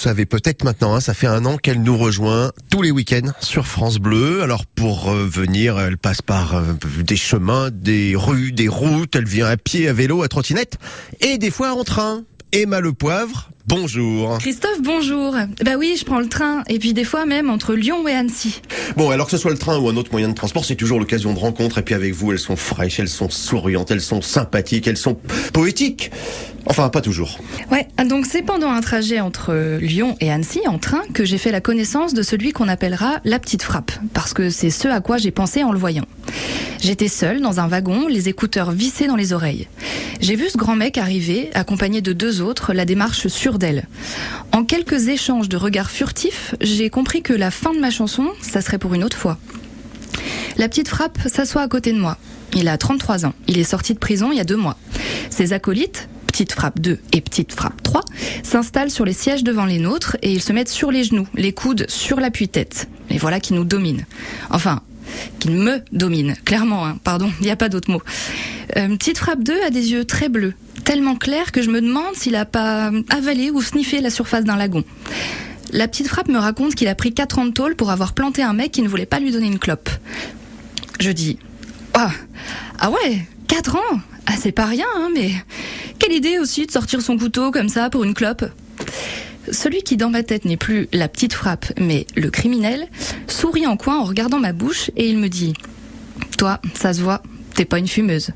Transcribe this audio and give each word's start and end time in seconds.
savez 0.00 0.24
peut-être 0.24 0.64
maintenant, 0.64 0.94
hein, 0.94 1.00
ça 1.00 1.12
fait 1.12 1.26
un 1.26 1.44
an 1.44 1.58
qu'elle 1.58 1.82
nous 1.82 1.96
rejoint 1.96 2.52
tous 2.70 2.80
les 2.80 2.90
week-ends 2.90 3.32
sur 3.40 3.66
France 3.66 3.98
Bleu. 3.98 4.42
Alors 4.42 4.64
pour 4.64 5.10
venir, 5.10 5.78
elle 5.78 5.98
passe 5.98 6.22
par 6.22 6.56
euh, 6.56 6.62
des 7.02 7.16
chemins, 7.16 7.70
des 7.70 8.14
rues, 8.16 8.52
des 8.52 8.68
routes. 8.68 9.14
Elle 9.14 9.26
vient 9.26 9.46
à 9.46 9.56
pied, 9.56 9.88
à 9.88 9.92
vélo, 9.92 10.22
à 10.22 10.28
trottinette 10.28 10.78
et 11.20 11.36
des 11.36 11.50
fois 11.50 11.72
en 11.72 11.84
train. 11.84 12.24
Emma 12.52 12.80
Le 12.80 12.92
Poivre, 12.92 13.50
bonjour. 13.70 14.38
Christophe, 14.38 14.82
bonjour. 14.82 15.36
Bah 15.64 15.72
oui, 15.78 15.96
je 15.98 16.04
prends 16.04 16.18
le 16.18 16.28
train 16.28 16.62
et 16.68 16.78
puis 16.78 16.92
des 16.92 17.04
fois 17.04 17.24
même 17.24 17.48
entre 17.48 17.74
Lyon 17.74 18.06
et 18.08 18.12
Annecy. 18.12 18.60
Bon, 18.96 19.10
alors 19.10 19.26
que 19.26 19.30
ce 19.30 19.38
soit 19.38 19.52
le 19.52 19.58
train 19.58 19.78
ou 19.78 19.88
un 19.88 19.96
autre 19.96 20.10
moyen 20.10 20.28
de 20.28 20.34
transport, 20.34 20.64
c'est 20.64 20.74
toujours 20.74 20.98
l'occasion 20.98 21.32
de 21.32 21.38
rencontre. 21.38 21.78
Et 21.78 21.82
puis 21.82 21.94
avec 21.94 22.12
vous, 22.12 22.32
elles 22.32 22.38
sont 22.38 22.56
fraîches, 22.56 22.98
elles 22.98 23.08
sont 23.08 23.30
souriantes, 23.30 23.90
elles 23.90 24.00
sont 24.00 24.22
sympathiques, 24.22 24.88
elles 24.88 24.96
sont 24.96 25.16
poétiques. 25.52 26.10
Enfin, 26.66 26.88
pas 26.88 27.00
toujours. 27.00 27.38
Ouais, 27.70 27.88
donc 28.04 28.26
c'est 28.26 28.42
pendant 28.42 28.70
un 28.70 28.80
trajet 28.80 29.20
entre 29.20 29.78
Lyon 29.80 30.16
et 30.20 30.30
Annecy 30.30 30.60
en 30.66 30.78
train 30.78 31.02
que 31.14 31.24
j'ai 31.24 31.38
fait 31.38 31.52
la 31.52 31.60
connaissance 31.60 32.12
de 32.12 32.22
celui 32.22 32.52
qu'on 32.52 32.68
appellera 32.68 33.20
la 33.24 33.38
petite 33.38 33.62
frappe, 33.62 33.92
parce 34.12 34.34
que 34.34 34.50
c'est 34.50 34.70
ce 34.70 34.88
à 34.88 35.00
quoi 35.00 35.16
j'ai 35.16 35.30
pensé 35.30 35.62
en 35.64 35.72
le 35.72 35.78
voyant. 35.78 36.04
J'étais 36.80 37.08
seule 37.08 37.40
dans 37.40 37.60
un 37.60 37.68
wagon, 37.68 38.08
les 38.08 38.28
écouteurs 38.28 38.72
vissés 38.72 39.06
dans 39.06 39.16
les 39.16 39.32
oreilles. 39.32 39.68
J'ai 40.20 40.36
vu 40.36 40.50
ce 40.50 40.58
grand 40.58 40.76
mec 40.76 40.98
arriver, 40.98 41.50
accompagné 41.54 42.02
de 42.02 42.12
deux 42.12 42.42
autres, 42.42 42.74
la 42.74 42.84
démarche 42.84 43.26
sûre 43.28 43.58
d'elle. 43.58 43.88
En 44.52 44.64
quelques 44.64 45.08
échanges 45.08 45.48
de 45.48 45.56
regards 45.56 45.90
furtifs, 45.90 46.54
j'ai 46.60 46.90
compris 46.90 47.22
que 47.22 47.32
la 47.32 47.50
fin 47.50 47.72
de 47.72 47.80
ma 47.80 47.90
chanson, 47.90 48.28
ça 48.42 48.60
serait 48.60 48.78
pour 48.78 48.92
une 48.92 49.02
autre 49.02 49.16
fois. 49.16 49.38
La 50.58 50.68
petite 50.68 50.88
frappe 50.88 51.18
s'assoit 51.26 51.62
à 51.62 51.68
côté 51.68 51.92
de 51.92 51.98
moi. 51.98 52.18
Il 52.54 52.68
a 52.68 52.76
33 52.76 53.24
ans. 53.24 53.32
Il 53.46 53.58
est 53.58 53.64
sorti 53.64 53.94
de 53.94 53.98
prison 53.98 54.30
il 54.30 54.36
y 54.36 54.40
a 54.40 54.44
deux 54.44 54.56
mois. 54.56 54.76
Ses 55.30 55.54
acolytes, 55.54 56.08
Petite 56.26 56.52
Frappe 56.52 56.80
2 56.80 56.98
et 57.12 57.20
Petite 57.22 57.52
Frappe 57.52 57.82
3, 57.82 58.04
s'installent 58.42 58.90
sur 58.90 59.06
les 59.06 59.14
sièges 59.14 59.42
devant 59.42 59.64
les 59.64 59.78
nôtres 59.78 60.18
et 60.22 60.32
ils 60.32 60.42
se 60.42 60.52
mettent 60.52 60.68
sur 60.68 60.90
les 60.90 61.04
genoux, 61.04 61.26
les 61.34 61.52
coudes 61.52 61.86
sur 61.88 62.20
l'appui-tête. 62.20 62.88
Et 63.08 63.16
voilà 63.16 63.40
qui 63.40 63.54
nous 63.54 63.64
domine. 63.64 64.04
Enfin, 64.50 64.82
qui 65.38 65.50
me 65.50 65.80
domine, 65.92 66.36
clairement, 66.44 66.86
hein. 66.86 66.98
pardon, 67.02 67.30
il 67.40 67.44
n'y 67.44 67.50
a 67.50 67.56
pas 67.56 67.68
d'autre 67.68 67.90
mot. 67.90 68.02
Euh, 68.76 68.96
Petite 68.96 69.18
Frappe 69.18 69.42
2 69.42 69.62
a 69.66 69.70
des 69.70 69.92
yeux 69.92 70.04
très 70.04 70.28
bleus, 70.28 70.54
tellement 70.84 71.16
clairs 71.16 71.52
que 71.52 71.62
je 71.62 71.70
me 71.70 71.80
demande 71.80 72.14
s'il 72.14 72.36
a 72.36 72.44
pas 72.44 72.90
avalé 73.10 73.50
ou 73.50 73.62
sniffé 73.62 74.00
la 74.00 74.10
surface 74.10 74.44
d'un 74.44 74.56
lagon. 74.56 74.84
La 75.72 75.86
petite 75.86 76.08
frappe 76.08 76.28
me 76.28 76.38
raconte 76.38 76.74
qu'il 76.74 76.88
a 76.88 76.94
pris 76.94 77.14
4 77.14 77.38
ans 77.38 77.44
de 77.46 77.52
tôle 77.52 77.76
pour 77.76 77.90
avoir 77.90 78.12
planté 78.12 78.42
un 78.42 78.52
mec 78.52 78.72
qui 78.72 78.82
ne 78.82 78.88
voulait 78.88 79.06
pas 79.06 79.20
lui 79.20 79.30
donner 79.30 79.46
une 79.46 79.58
clope. 79.58 79.88
Je 80.98 81.10
dis 81.10 81.38
Ah, 81.94 82.10
ah 82.80 82.90
ouais, 82.90 83.26
4 83.46 83.76
ans? 83.76 84.00
Ah, 84.26 84.34
c'est 84.38 84.52
pas 84.52 84.66
rien, 84.66 84.86
hein, 84.96 85.08
mais 85.14 85.30
quelle 85.98 86.12
idée 86.12 86.38
aussi 86.38 86.66
de 86.66 86.70
sortir 86.70 87.00
son 87.02 87.16
couteau 87.16 87.50
comme 87.50 87.68
ça 87.68 87.90
pour 87.90 88.04
une 88.04 88.14
clope 88.14 88.44
celui 89.50 89.82
qui 89.82 89.96
dans 89.96 90.10
ma 90.10 90.22
tête 90.22 90.44
n'est 90.44 90.56
plus 90.56 90.88
la 90.92 91.08
petite 91.08 91.32
frappe, 91.32 91.66
mais 91.78 92.06
le 92.16 92.30
criminel, 92.30 92.88
sourit 93.26 93.66
en 93.66 93.76
coin 93.76 93.98
en 93.98 94.04
regardant 94.04 94.38
ma 94.38 94.52
bouche 94.52 94.90
et 94.96 95.08
il 95.08 95.18
me 95.18 95.28
dit 95.28 95.54
Toi, 96.38 96.60
ça 96.74 96.92
se 96.92 97.00
voit, 97.00 97.22
t'es 97.54 97.64
pas 97.64 97.78
une 97.78 97.88
fumeuse. 97.88 98.30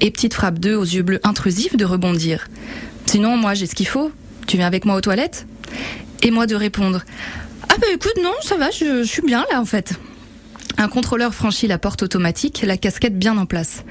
Et 0.00 0.10
petite 0.10 0.34
frappe 0.34 0.58
2 0.58 0.74
aux 0.74 0.84
yeux 0.84 1.02
bleus 1.02 1.20
intrusifs 1.24 1.76
de 1.76 1.84
rebondir 1.84 2.48
Sinon, 3.06 3.36
moi 3.36 3.54
j'ai 3.54 3.66
ce 3.66 3.74
qu'il 3.74 3.88
faut. 3.88 4.10
Tu 4.46 4.56
viens 4.56 4.66
avec 4.66 4.84
moi 4.84 4.96
aux 4.96 5.00
toilettes? 5.00 5.46
Et 6.22 6.30
moi 6.30 6.46
de 6.46 6.54
répondre 6.54 7.02
Ah 7.68 7.74
bah 7.80 7.86
écoute, 7.92 8.18
non, 8.22 8.32
ça 8.42 8.56
va, 8.56 8.70
je, 8.70 9.02
je 9.02 9.08
suis 9.08 9.22
bien 9.22 9.44
là 9.50 9.60
en 9.60 9.64
fait. 9.64 9.94
Un 10.78 10.88
contrôleur 10.88 11.34
franchit 11.34 11.66
la 11.66 11.78
porte 11.78 12.02
automatique, 12.02 12.62
la 12.66 12.76
casquette 12.76 13.18
bien 13.18 13.36
en 13.36 13.46
place. 13.46 13.84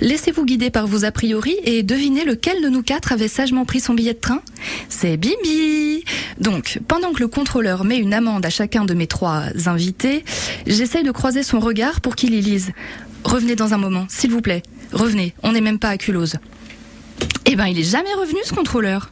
Laissez-vous 0.00 0.44
guider 0.44 0.70
par 0.70 0.86
vos 0.86 1.04
a 1.04 1.12
priori 1.12 1.56
et 1.64 1.82
devinez 1.82 2.24
lequel 2.24 2.62
de 2.62 2.68
nous 2.68 2.82
quatre 2.82 3.12
avait 3.12 3.28
sagement 3.28 3.64
pris 3.64 3.80
son 3.80 3.94
billet 3.94 4.14
de 4.14 4.18
train? 4.18 4.42
C'est 4.88 5.16
Bibi 5.16 5.91
Donc, 6.38 6.80
pendant 6.88 7.12
que 7.12 7.20
le 7.20 7.28
contrôleur 7.28 7.84
met 7.84 7.98
une 7.98 8.14
amende 8.14 8.44
à 8.44 8.50
chacun 8.50 8.84
de 8.84 8.94
mes 8.94 9.06
trois 9.06 9.44
invités, 9.66 10.24
j'essaye 10.66 11.04
de 11.04 11.10
croiser 11.10 11.42
son 11.42 11.60
regard 11.60 12.00
pour 12.00 12.16
qu'il 12.16 12.34
y 12.34 12.40
lise. 12.40 12.72
Revenez 13.24 13.56
dans 13.56 13.74
un 13.74 13.78
moment, 13.78 14.06
s'il 14.08 14.30
vous 14.30 14.40
plaît. 14.40 14.62
Revenez, 14.92 15.34
on 15.42 15.52
n'est 15.52 15.60
même 15.60 15.78
pas 15.78 15.88
à 15.88 15.96
Culose. 15.96 16.36
Eh 17.46 17.56
ben, 17.56 17.66
il 17.66 17.78
est 17.78 17.84
jamais 17.84 18.12
revenu 18.14 18.38
ce 18.44 18.52
contrôleur. 18.52 19.10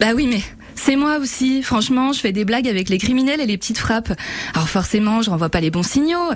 Bah 0.00 0.08
oui, 0.14 0.26
mais 0.26 0.42
c'est 0.74 0.96
moi 0.96 1.18
aussi. 1.18 1.62
Franchement, 1.62 2.12
je 2.12 2.20
fais 2.20 2.32
des 2.32 2.44
blagues 2.44 2.68
avec 2.68 2.88
les 2.88 2.98
criminels 2.98 3.40
et 3.40 3.46
les 3.46 3.58
petites 3.58 3.78
frappes. 3.78 4.12
Alors 4.54 4.68
forcément, 4.68 5.22
je 5.22 5.30
renvoie 5.30 5.48
pas 5.48 5.60
les 5.60 5.70
bons 5.70 5.82
signaux. 5.82 6.30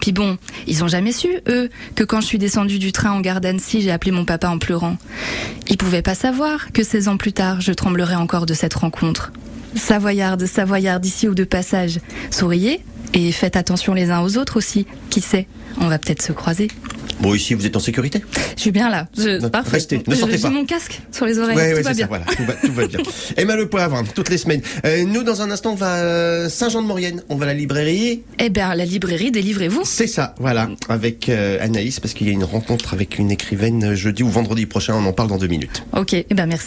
Puis 0.00 0.12
bon, 0.12 0.36
ils 0.66 0.84
ont 0.84 0.88
jamais 0.88 1.12
su, 1.12 1.28
eux, 1.48 1.70
que 1.94 2.04
quand 2.04 2.20
je 2.20 2.26
suis 2.26 2.38
descendue 2.38 2.78
du 2.78 2.92
train 2.92 3.12
en 3.12 3.20
gare 3.20 3.40
d'Annecy, 3.40 3.80
j'ai 3.80 3.90
appelé 3.90 4.10
mon 4.10 4.24
papa 4.24 4.48
en 4.48 4.58
pleurant. 4.58 4.96
Ils 5.68 5.76
pouvaient 5.76 6.02
pas 6.02 6.14
savoir 6.14 6.72
que 6.72 6.82
16 6.82 7.08
ans 7.08 7.16
plus 7.16 7.32
tard, 7.32 7.60
je 7.60 7.72
tremblerais 7.72 8.14
encore 8.14 8.46
de 8.46 8.54
cette 8.54 8.74
rencontre. 8.74 9.32
Savoyarde, 9.78 10.44
Savoyarde, 10.46 11.04
ici 11.06 11.28
ou 11.28 11.34
de 11.34 11.44
passage. 11.44 11.98
Souriez 12.30 12.80
et 13.14 13.32
faites 13.32 13.56
attention 13.56 13.94
les 13.94 14.10
uns 14.10 14.20
aux 14.20 14.36
autres 14.36 14.56
aussi. 14.58 14.86
Qui 15.10 15.20
sait, 15.20 15.46
on 15.80 15.88
va 15.88 15.98
peut-être 15.98 16.22
se 16.22 16.32
croiser. 16.32 16.68
Bon, 17.20 17.34
ici, 17.34 17.54
vous 17.54 17.66
êtes 17.66 17.74
en 17.74 17.80
sécurité? 17.80 18.22
Je 18.54 18.60
suis 18.60 18.70
bien 18.70 18.90
là. 18.90 19.08
Je, 19.16 19.40
Non, 19.40 19.50
parfait. 19.50 19.70
restez, 19.72 20.00
ne 20.06 20.14
sortez 20.14 20.36
J'ai 20.36 20.42
pas. 20.42 20.50
mon 20.50 20.64
casque 20.64 21.00
sur 21.10 21.26
les 21.26 21.36
oreilles. 21.40 21.56
Ouais, 21.56 21.70
tout 21.70 21.76
ouais, 21.78 21.82
va 21.82 21.92
bien. 21.92 22.04
ça, 22.04 22.08
voilà, 22.08 22.24
tout 22.26 22.44
va, 22.44 22.52
tout 22.52 22.72
va 22.72 22.86
bien. 22.86 23.00
Emma 23.36 23.56
Le 23.56 23.68
Poivre, 23.68 24.04
toutes 24.14 24.28
les 24.28 24.38
semaines. 24.38 24.60
Euh, 24.84 25.02
nous, 25.04 25.24
dans 25.24 25.42
un 25.42 25.50
instant, 25.50 25.72
on 25.72 25.74
va 25.74 26.44
à 26.44 26.48
Saint-Jean-de-Maurienne. 26.48 27.22
On 27.28 27.34
va 27.34 27.46
à 27.46 27.48
la 27.48 27.54
librairie. 27.54 28.22
Eh 28.38 28.50
bien, 28.50 28.72
la 28.72 28.84
librairie, 28.84 29.32
délivrez-vous. 29.32 29.82
C'est 29.84 30.06
ça, 30.06 30.36
voilà, 30.38 30.68
avec 30.88 31.28
euh, 31.28 31.58
Anaïs, 31.60 31.98
parce 31.98 32.14
qu'il 32.14 32.28
y 32.28 32.30
a 32.30 32.32
une 32.34 32.44
rencontre 32.44 32.94
avec 32.94 33.18
une 33.18 33.32
écrivaine 33.32 33.94
jeudi 33.96 34.22
ou 34.22 34.28
vendredi 34.28 34.66
prochain. 34.66 34.94
On 34.94 35.04
en 35.04 35.12
parle 35.12 35.28
dans 35.30 35.38
deux 35.38 35.48
minutes. 35.48 35.82
Ok, 35.96 36.12
eh 36.12 36.24
ben 36.30 36.46
merci. 36.46 36.66